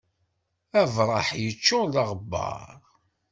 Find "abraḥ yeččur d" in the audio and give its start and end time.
0.81-1.95